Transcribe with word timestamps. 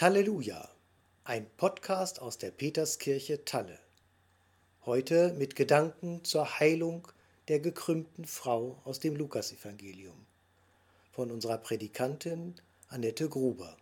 Talleluja, 0.00 0.66
ein 1.24 1.46
Podcast 1.58 2.22
aus 2.22 2.38
der 2.38 2.50
Peterskirche 2.50 3.44
Talle. 3.44 3.78
Heute 4.86 5.34
mit 5.34 5.56
Gedanken 5.56 6.24
zur 6.24 6.58
Heilung 6.58 7.06
der 7.48 7.60
gekrümmten 7.60 8.24
Frau 8.24 8.80
aus 8.86 8.98
dem 8.98 9.14
Lukasevangelium 9.14 10.24
von 11.12 11.30
unserer 11.30 11.58
Predikantin 11.58 12.54
Annette 12.88 13.28
Gruber. 13.28 13.76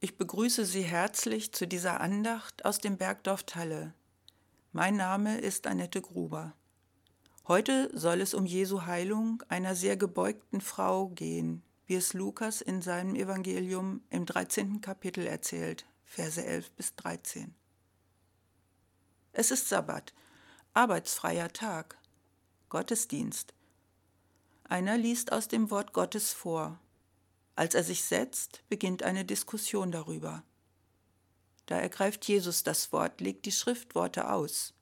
Ich 0.00 0.16
begrüße 0.16 0.64
Sie 0.64 0.82
herzlich 0.82 1.52
zu 1.52 1.66
dieser 1.66 2.00
Andacht 2.00 2.64
aus 2.64 2.78
dem 2.78 2.98
Bergdorf 2.98 3.42
Talle. 3.42 3.94
Mein 4.70 4.94
Name 4.94 5.40
ist 5.40 5.66
Annette 5.66 6.00
Gruber. 6.00 6.54
Heute 7.48 7.90
soll 7.98 8.20
es 8.20 8.32
um 8.32 8.46
Jesu 8.46 8.86
Heilung 8.86 9.42
einer 9.48 9.74
sehr 9.74 9.96
gebeugten 9.96 10.60
Frau 10.60 11.08
gehen, 11.08 11.64
wie 11.86 11.96
es 11.96 12.12
Lukas 12.12 12.60
in 12.60 12.80
seinem 12.80 13.16
Evangelium 13.16 14.04
im 14.08 14.24
13. 14.24 14.80
Kapitel 14.80 15.26
erzählt, 15.26 15.84
Verse 16.04 16.44
11 16.44 16.70
bis 16.76 16.94
13. 16.94 17.56
Es 19.32 19.50
ist 19.50 19.68
Sabbat, 19.68 20.14
arbeitsfreier 20.74 21.52
Tag, 21.52 21.98
Gottesdienst. 22.68 23.52
Einer 24.62 24.96
liest 24.96 25.32
aus 25.32 25.48
dem 25.48 25.72
Wort 25.72 25.92
Gottes 25.92 26.32
vor, 26.32 26.78
als 27.58 27.74
er 27.74 27.82
sich 27.82 28.04
setzt, 28.04 28.62
beginnt 28.68 29.02
eine 29.02 29.24
Diskussion 29.24 29.90
darüber. 29.90 30.44
Da 31.66 31.76
ergreift 31.76 32.24
Jesus 32.28 32.62
das 32.62 32.92
Wort, 32.92 33.20
legt 33.20 33.46
die 33.46 33.52
Schriftworte 33.52 34.30
aus. 34.30 34.74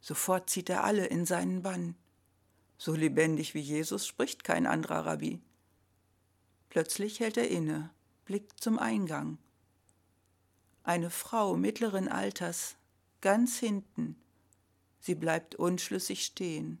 Sofort 0.00 0.48
zieht 0.48 0.70
er 0.70 0.84
alle 0.84 1.06
in 1.06 1.26
seinen 1.26 1.62
Bann. 1.62 1.96
So 2.76 2.94
lebendig 2.94 3.54
wie 3.54 3.60
Jesus 3.60 4.06
spricht 4.06 4.44
kein 4.44 4.64
anderer 4.64 5.06
Rabbi. 5.06 5.42
Plötzlich 6.68 7.18
hält 7.18 7.36
er 7.36 7.50
inne, 7.50 7.90
blickt 8.24 8.60
zum 8.60 8.78
Eingang. 8.78 9.38
Eine 10.84 11.10
Frau 11.10 11.56
mittleren 11.56 12.06
Alters, 12.06 12.76
ganz 13.20 13.58
hinten. 13.58 14.14
Sie 15.00 15.16
bleibt 15.16 15.56
unschlüssig 15.56 16.24
stehen, 16.24 16.80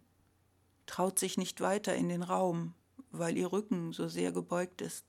traut 0.86 1.18
sich 1.18 1.38
nicht 1.38 1.60
weiter 1.60 1.96
in 1.96 2.08
den 2.08 2.22
Raum, 2.22 2.74
weil 3.10 3.36
ihr 3.36 3.52
Rücken 3.52 3.92
so 3.92 4.08
sehr 4.08 4.32
gebeugt 4.32 4.80
ist. 4.82 5.04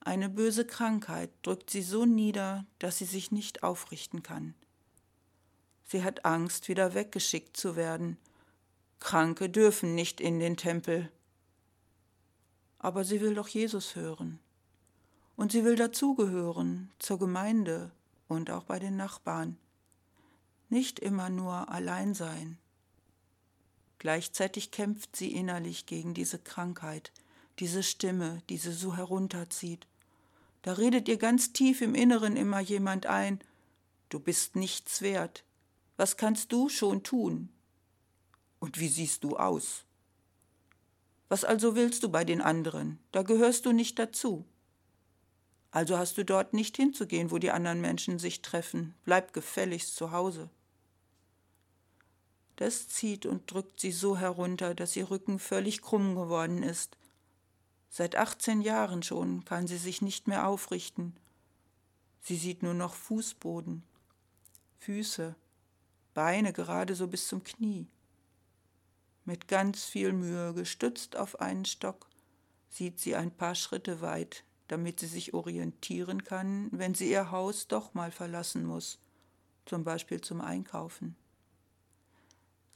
Eine 0.00 0.28
böse 0.28 0.64
Krankheit 0.64 1.30
drückt 1.42 1.70
sie 1.70 1.82
so 1.82 2.04
nieder, 2.04 2.64
dass 2.78 2.98
sie 2.98 3.04
sich 3.04 3.32
nicht 3.32 3.62
aufrichten 3.62 4.22
kann. 4.22 4.54
Sie 5.84 6.04
hat 6.04 6.24
Angst, 6.24 6.68
wieder 6.68 6.94
weggeschickt 6.94 7.56
zu 7.56 7.76
werden. 7.76 8.16
Kranke 9.00 9.48
dürfen 9.48 9.94
nicht 9.94 10.20
in 10.20 10.38
den 10.38 10.56
Tempel. 10.56 11.10
Aber 12.78 13.04
sie 13.04 13.20
will 13.20 13.34
doch 13.34 13.48
Jesus 13.48 13.96
hören. 13.96 14.38
Und 15.36 15.52
sie 15.52 15.64
will 15.64 15.76
dazugehören, 15.76 16.90
zur 16.98 17.18
Gemeinde 17.18 17.90
und 18.28 18.50
auch 18.50 18.64
bei 18.64 18.78
den 18.78 18.96
Nachbarn. 18.96 19.56
Nicht 20.68 20.98
immer 20.98 21.30
nur 21.30 21.68
allein 21.68 22.14
sein. 22.14 22.58
Gleichzeitig 24.06 24.70
kämpft 24.70 25.16
sie 25.16 25.32
innerlich 25.32 25.84
gegen 25.84 26.14
diese 26.14 26.38
Krankheit, 26.38 27.10
diese 27.58 27.82
Stimme, 27.82 28.40
die 28.48 28.56
sie 28.56 28.70
so 28.70 28.94
herunterzieht. 28.94 29.88
Da 30.62 30.74
redet 30.74 31.08
ihr 31.08 31.16
ganz 31.16 31.52
tief 31.52 31.80
im 31.80 31.96
Inneren 31.96 32.36
immer 32.36 32.60
jemand 32.60 33.06
ein, 33.06 33.40
du 34.08 34.20
bist 34.20 34.54
nichts 34.54 35.02
wert. 35.02 35.42
Was 35.96 36.16
kannst 36.16 36.52
du 36.52 36.68
schon 36.68 37.02
tun? 37.02 37.48
Und 38.60 38.78
wie 38.78 38.86
siehst 38.86 39.24
du 39.24 39.38
aus? 39.38 39.84
Was 41.28 41.44
also 41.44 41.74
willst 41.74 42.04
du 42.04 42.08
bei 42.08 42.22
den 42.22 42.40
anderen? 42.40 43.00
Da 43.10 43.22
gehörst 43.22 43.66
du 43.66 43.72
nicht 43.72 43.98
dazu. 43.98 44.44
Also 45.72 45.98
hast 45.98 46.16
du 46.16 46.24
dort 46.24 46.54
nicht 46.54 46.76
hinzugehen, 46.76 47.32
wo 47.32 47.38
die 47.38 47.50
anderen 47.50 47.80
Menschen 47.80 48.20
sich 48.20 48.40
treffen. 48.40 48.94
Bleib 49.04 49.32
gefälligst 49.32 49.96
zu 49.96 50.12
Hause. 50.12 50.48
Das 52.56 52.88
zieht 52.88 53.26
und 53.26 53.50
drückt 53.52 53.80
sie 53.80 53.92
so 53.92 54.16
herunter, 54.16 54.74
dass 54.74 54.96
ihr 54.96 55.10
Rücken 55.10 55.38
völlig 55.38 55.82
krumm 55.82 56.14
geworden 56.14 56.62
ist. 56.62 56.96
Seit 57.90 58.16
18 58.16 58.62
Jahren 58.62 59.02
schon 59.02 59.44
kann 59.44 59.66
sie 59.66 59.76
sich 59.76 60.02
nicht 60.02 60.26
mehr 60.26 60.46
aufrichten. 60.46 61.14
Sie 62.20 62.36
sieht 62.36 62.62
nur 62.62 62.74
noch 62.74 62.94
Fußboden, 62.94 63.82
Füße, 64.80 65.34
Beine 66.14 66.52
gerade 66.52 66.94
so 66.94 67.06
bis 67.08 67.28
zum 67.28 67.44
Knie. 67.44 67.86
Mit 69.24 69.48
ganz 69.48 69.84
viel 69.84 70.12
Mühe, 70.12 70.54
gestützt 70.54 71.16
auf 71.16 71.40
einen 71.40 71.66
Stock, 71.66 72.08
sieht 72.70 73.00
sie 73.00 73.16
ein 73.16 73.30
paar 73.30 73.54
Schritte 73.54 74.00
weit, 74.00 74.44
damit 74.68 75.00
sie 75.00 75.06
sich 75.06 75.34
orientieren 75.34 76.24
kann, 76.24 76.68
wenn 76.72 76.94
sie 76.94 77.10
ihr 77.10 77.30
Haus 77.30 77.68
doch 77.68 77.94
mal 77.94 78.10
verlassen 78.10 78.64
muss, 78.64 78.98
zum 79.66 79.84
Beispiel 79.84 80.20
zum 80.20 80.40
Einkaufen. 80.40 81.16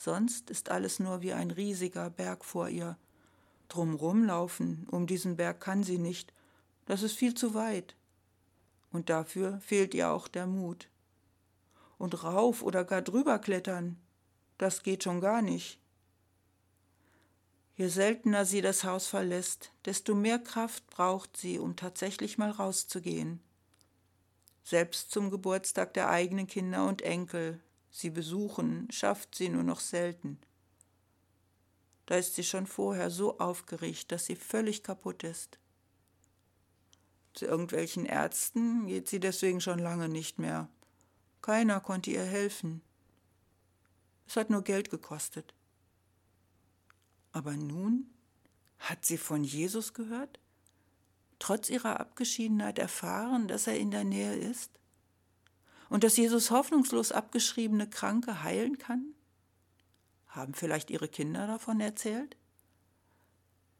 Sonst 0.02 0.48
ist 0.48 0.70
alles 0.70 0.98
nur 0.98 1.20
wie 1.20 1.34
ein 1.34 1.50
riesiger 1.50 2.08
Berg 2.08 2.42
vor 2.42 2.70
ihr. 2.70 2.96
Drumrum 3.68 4.24
laufen, 4.24 4.88
um 4.90 5.06
diesen 5.06 5.36
Berg 5.36 5.60
kann 5.60 5.82
sie 5.82 5.98
nicht, 5.98 6.32
das 6.86 7.02
ist 7.02 7.18
viel 7.18 7.34
zu 7.34 7.52
weit. 7.52 7.94
Und 8.92 9.10
dafür 9.10 9.60
fehlt 9.60 9.92
ihr 9.92 10.10
auch 10.10 10.26
der 10.26 10.46
Mut. 10.46 10.88
Und 11.98 12.24
rauf 12.24 12.62
oder 12.62 12.82
gar 12.82 13.02
drüber 13.02 13.38
klettern, 13.38 13.98
das 14.56 14.82
geht 14.82 15.04
schon 15.04 15.20
gar 15.20 15.42
nicht. 15.42 15.78
Je 17.76 17.88
seltener 17.88 18.46
sie 18.46 18.62
das 18.62 18.84
Haus 18.84 19.06
verlässt, 19.06 19.70
desto 19.84 20.14
mehr 20.14 20.38
Kraft 20.38 20.86
braucht 20.86 21.36
sie, 21.36 21.58
um 21.58 21.76
tatsächlich 21.76 22.38
mal 22.38 22.50
rauszugehen. 22.50 23.38
Selbst 24.64 25.10
zum 25.10 25.30
Geburtstag 25.30 25.92
der 25.92 26.08
eigenen 26.08 26.46
Kinder 26.46 26.88
und 26.88 27.02
Enkel 27.02 27.60
sie 27.90 28.10
besuchen, 28.10 28.88
schafft 28.90 29.34
sie 29.34 29.48
nur 29.48 29.62
noch 29.62 29.80
selten. 29.80 30.38
Da 32.06 32.16
ist 32.16 32.34
sie 32.34 32.44
schon 32.44 32.66
vorher 32.66 33.10
so 33.10 33.38
aufgeregt, 33.38 34.10
dass 34.10 34.26
sie 34.26 34.36
völlig 34.36 34.82
kaputt 34.82 35.22
ist. 35.22 35.58
Zu 37.34 37.46
irgendwelchen 37.46 38.06
Ärzten 38.06 38.86
geht 38.86 39.08
sie 39.08 39.20
deswegen 39.20 39.60
schon 39.60 39.78
lange 39.78 40.08
nicht 40.08 40.38
mehr. 40.38 40.68
Keiner 41.42 41.80
konnte 41.80 42.10
ihr 42.10 42.24
helfen. 42.24 42.82
Es 44.26 44.36
hat 44.36 44.50
nur 44.50 44.62
Geld 44.62 44.90
gekostet. 44.90 45.54
Aber 47.32 47.56
nun 47.56 48.10
hat 48.78 49.04
sie 49.04 49.18
von 49.18 49.44
Jesus 49.44 49.94
gehört? 49.94 50.40
Trotz 51.38 51.70
ihrer 51.70 52.00
Abgeschiedenheit 52.00 52.78
erfahren, 52.78 53.46
dass 53.46 53.66
er 53.66 53.78
in 53.78 53.90
der 53.90 54.04
Nähe 54.04 54.34
ist? 54.34 54.79
Und 55.90 56.04
dass 56.04 56.16
Jesus 56.16 56.50
hoffnungslos 56.50 57.12
abgeschriebene 57.12 57.90
Kranke 57.90 58.42
heilen 58.42 58.78
kann? 58.78 59.14
Haben 60.28 60.54
vielleicht 60.54 60.88
ihre 60.88 61.08
Kinder 61.08 61.46
davon 61.46 61.80
erzählt? 61.80 62.36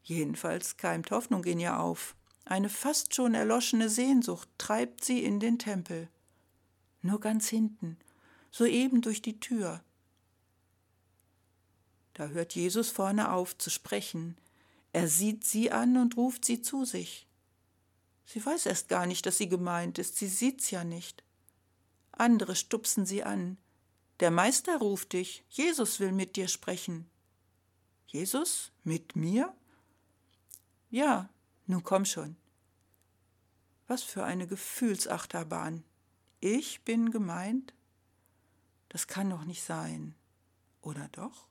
Jedenfalls 0.03 0.76
keimt 0.76 1.10
Hoffnung 1.12 1.44
in 1.44 1.60
ihr 1.60 1.78
auf. 1.78 2.16
Eine 2.44 2.69
fast 2.69 3.15
schon 3.15 3.34
erloschene 3.34 3.88
Sehnsucht 3.88 4.48
treibt 4.59 5.04
sie 5.04 5.22
in 5.22 5.38
den 5.38 5.59
Tempel. 5.59 6.09
Nur 7.00 7.21
ganz 7.21 7.48
hinten, 7.48 7.97
soeben 8.50 9.03
durch 9.03 9.22
die 9.22 9.38
Tür. 9.38 9.82
Da 12.15 12.27
hört 12.27 12.56
Jesus 12.56 12.91
vorne 12.91 13.31
auf 13.31 13.56
zu 13.56 13.71
sprechen. 13.71 14.37
Er 14.92 15.06
sieht 15.06 15.45
sie 15.45 15.71
an 15.71 15.97
und 15.97 16.16
ruft 16.16 16.45
sie 16.45 16.60
zu 16.60 16.84
sich. 16.84 17.28
Sie 18.27 18.45
weiß 18.45 18.66
erst 18.66 18.89
gar 18.89 19.06
nicht, 19.06 19.27
dass 19.27 19.39
sie 19.39 19.48
gemeint 19.48 19.98
ist, 19.98 20.16
sie 20.16 20.27
sieht's 20.27 20.72
ja 20.72 20.83
nicht. 20.83 21.22
Andere 22.21 22.55
stupsen 22.55 23.07
sie 23.07 23.25
an. 23.25 23.57
Der 24.21 24.31
Meister 24.31 24.77
ruft 24.77 25.15
dich, 25.15 25.43
Jesus 25.49 26.01
will 26.01 26.13
mit 26.13 26.37
dir 26.37 26.49
sprechen. 26.49 27.09
Jesus? 28.09 28.72
Mit 28.84 29.17
mir? 29.17 29.55
Ja, 30.91 31.31
nun 31.67 31.83
komm 31.83 32.05
schon. 32.05 32.37
Was 33.87 34.03
für 34.03 34.22
eine 34.22 34.47
Gefühlsachterbahn. 34.47 35.83
Ich 36.41 36.84
bin 36.84 37.11
gemeint? 37.11 37.72
Das 38.91 39.07
kann 39.07 39.31
doch 39.31 39.47
nicht 39.47 39.63
sein. 39.63 40.15
Oder 40.83 41.09
doch? 41.13 41.49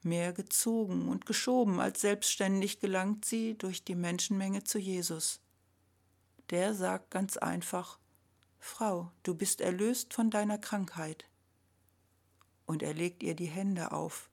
Mehr 0.00 0.32
gezogen 0.32 1.08
und 1.08 1.26
geschoben 1.26 1.78
als 1.78 2.00
selbstständig 2.00 2.80
gelangt 2.80 3.26
sie 3.26 3.58
durch 3.58 3.84
die 3.84 3.96
Menschenmenge 3.96 4.64
zu 4.64 4.78
Jesus. 4.78 5.40
Der 6.48 6.72
sagt 6.72 7.10
ganz 7.10 7.36
einfach, 7.36 7.98
Frau, 8.66 9.12
du 9.24 9.34
bist 9.34 9.60
erlöst 9.60 10.14
von 10.14 10.30
deiner 10.30 10.56
Krankheit. 10.56 11.26
Und 12.64 12.82
er 12.82 12.94
legt 12.94 13.22
ihr 13.22 13.34
die 13.36 13.46
Hände 13.46 13.92
auf, 13.92 14.30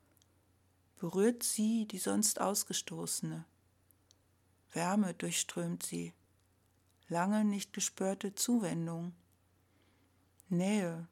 berührt 1.00 1.44
sie, 1.44 1.86
die 1.86 1.98
sonst 1.98 2.40
Ausgestoßene. 2.40 3.44
Wärme 4.72 5.14
durchströmt 5.14 5.84
sie, 5.84 6.14
lange 7.10 7.44
nicht 7.44 7.74
gespürte 7.74 8.34
Zuwendung, 8.34 9.14
Nähe. 10.48 11.10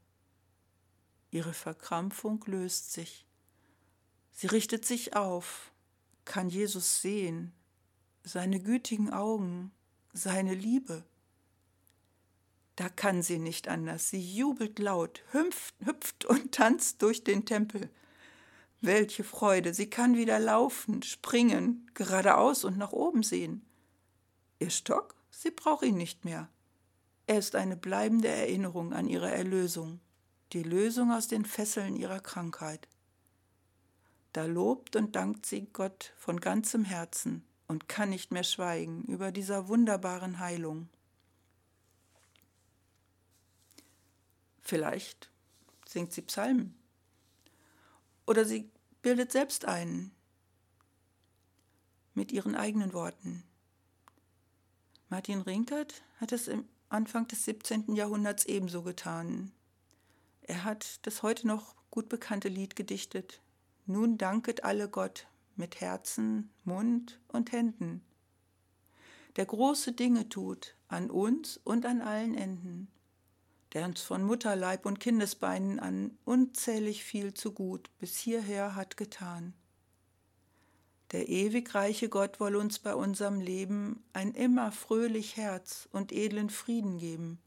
Ihre 1.30 1.54
Verkrampfung 1.54 2.42
löst 2.48 2.94
sich. 2.94 3.26
Sie 4.32 4.48
richtet 4.48 4.86
sich 4.86 5.18
auf, 5.18 5.74
kann 6.24 6.50
Jesus 6.50 7.02
sehen, 7.02 7.52
seine 8.24 8.62
gütigen 8.62 9.12
Augen, 9.12 9.74
seine 10.14 10.56
Liebe. 10.56 11.04
Da 12.80 12.88
kann 12.88 13.22
sie 13.22 13.40
nicht 13.40 13.68
anders. 13.68 14.10
Sie 14.10 14.22
jubelt 14.22 14.80
laut, 14.80 15.22
hüpft, 15.34 15.76
hüpft 15.84 16.24
und 16.24 16.52
tanzt 16.54 17.02
durch 17.02 17.26
den 17.26 17.44
Tempel. 17.44 17.90
Welche 18.80 19.26
Freude! 19.26 19.74
Sie 19.74 19.90
kann 19.90 20.16
wieder 20.16 20.40
laufen, 20.40 21.04
springen, 21.04 21.92
geradeaus 21.94 22.64
und 22.64 22.78
nach 22.78 22.94
oben 22.94 23.22
sehen. 23.22 23.66
Ihr 24.60 24.70
Stock? 24.70 25.16
Sie 25.30 25.52
braucht 25.52 25.84
ihn 25.84 25.98
nicht 25.98 26.24
mehr. 26.24 26.48
Er 27.28 27.40
ist 27.40 27.56
eine 27.56 27.76
bleibende 27.76 28.30
Erinnerung 28.30 28.94
an 28.94 29.10
ihre 29.10 29.30
Erlösung, 29.30 30.00
die 30.54 30.64
Lösung 30.64 31.12
aus 31.12 31.28
den 31.28 31.44
Fesseln 31.44 31.98
ihrer 31.98 32.22
Krankheit. 32.22 32.88
Da 34.32 34.46
lobt 34.46 34.96
und 34.96 35.18
dankt 35.18 35.46
sie 35.46 35.68
Gott 35.74 36.14
von 36.16 36.40
ganzem 36.40 36.86
Herzen 36.86 37.44
und 37.68 37.90
kann 37.90 38.10
nicht 38.10 38.32
mehr 38.32 38.46
schweigen 38.46 39.04
über 39.04 39.34
dieser 39.34 39.68
wunderbaren 39.68 40.40
Heilung. 40.40 40.88
Vielleicht 44.70 45.32
singt 45.88 46.14
sie 46.14 46.22
Psalmen. 46.22 46.76
Oder 48.28 48.46
sie 48.46 48.70
bildet 49.02 49.32
selbst 49.32 49.66
einen 49.66 50.12
mit 52.14 52.32
ihren 52.32 52.54
eigenen 52.54 52.94
Worten. 52.94 53.44
Martin 55.08 55.42
Rinkert 55.42 56.04
hat 56.18 56.34
es 56.34 56.48
im 56.48 56.70
Anfang 56.88 57.28
des 57.28 57.46
17. 57.46 57.96
Jahrhunderts 57.96 58.46
ebenso 58.46 58.84
getan. 58.84 59.52
Er 60.44 60.64
hat 60.66 61.00
das 61.08 61.24
heute 61.24 61.48
noch 61.48 61.74
gut 61.90 62.08
bekannte 62.08 62.48
Lied 62.48 62.76
gedichtet. 62.76 63.42
Nun 63.88 64.20
danket 64.20 64.64
alle 64.64 64.88
Gott 64.88 65.26
mit 65.56 65.82
Herzen, 65.82 66.52
Mund 66.64 67.20
und 67.30 67.52
Händen, 67.52 68.04
der 69.36 69.48
große 69.48 69.94
Dinge 69.94 70.30
tut 70.30 70.76
an 70.90 71.10
uns 71.10 71.58
und 71.64 71.88
an 71.88 72.02
allen 72.02 72.36
Enden, 72.36 72.88
der 73.74 73.86
uns 73.86 74.02
von 74.02 74.24
Mutterleib 74.24 74.86
und 74.86 75.00
Kindesbeinen 75.00 75.80
an 75.80 76.18
unzählig 76.26 77.04
viel 77.04 77.34
zu 77.34 77.52
gut 77.52 77.90
bis 78.00 78.18
hierher 78.18 78.76
hat 78.76 78.98
getan. 78.98 79.54
Der 81.12 81.28
ewig 81.28 81.74
reiche 81.74 82.10
Gott 82.10 82.40
woll 82.40 82.56
uns 82.56 82.80
bei 82.80 82.94
unserem 82.94 83.40
Leben 83.40 84.04
ein 84.14 84.34
immer 84.34 84.72
fröhlich 84.72 85.38
Herz 85.38 85.90
und 85.92 86.12
edlen 86.12 86.50
Frieden 86.50 87.00
geben 87.00 87.40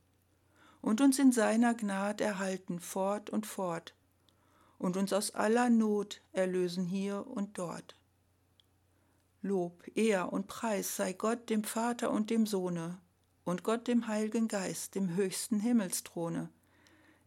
und 0.80 1.00
uns 1.00 1.19
in 1.19 1.32
seiner 1.32 1.74
Gnad 1.74 2.20
erhalten 2.20 2.80
fort 2.80 3.30
und 3.30 3.46
fort 3.46 3.94
und 4.78 4.96
uns 4.96 5.12
aus 5.12 5.30
aller 5.34 5.70
Not 5.70 6.20
erlösen 6.32 6.84
hier 6.86 7.24
und 7.26 7.56
dort. 7.56 7.96
Lob, 9.40 9.84
Ehr 9.96 10.32
und 10.32 10.48
Preis 10.48 10.96
sei 10.96 11.12
Gott 11.12 11.48
dem 11.50 11.64
Vater 11.64 12.10
und 12.10 12.30
dem 12.30 12.46
Sohne 12.46 12.98
und 13.44 13.62
Gott 13.65 13.89
dem 13.89 14.06
Heiligen 14.06 14.49
Geist, 14.49 14.94
dem 14.94 15.15
höchsten 15.15 15.61
Himmelsthrone, 15.61 16.49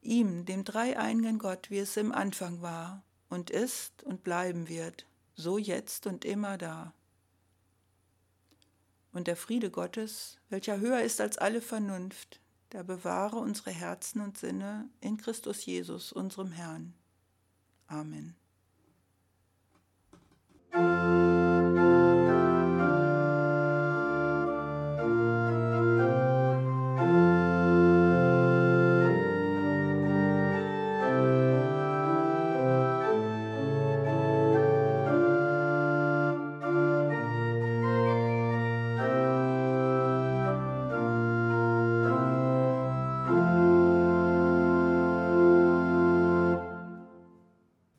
ihm, 0.01 0.45
dem 0.45 0.63
dreieinigen 0.63 1.39
Gott, 1.39 1.69
wie 1.69 1.79
es 1.79 1.97
im 1.97 2.11
Anfang 2.11 2.61
war 2.61 3.03
und 3.29 3.49
ist 3.49 4.03
und 4.03 4.23
bleiben 4.23 4.69
wird, 4.69 5.05
so 5.35 5.57
jetzt 5.57 6.07
und 6.07 6.25
immer 6.25 6.57
da. 6.57 6.93
Und 9.11 9.27
der 9.27 9.35
Friede 9.35 9.71
Gottes, 9.71 10.37
welcher 10.49 10.79
höher 10.79 11.01
ist 11.01 11.21
als 11.21 11.37
alle 11.37 11.61
Vernunft, 11.61 12.41
der 12.71 12.83
bewahre 12.83 13.37
unsere 13.37 13.71
Herzen 13.71 14.21
und 14.21 14.37
Sinne 14.37 14.89
in 14.99 15.17
Christus 15.17 15.65
Jesus, 15.65 16.11
unserem 16.11 16.51
Herrn. 16.51 16.93
Amen. 17.87 18.35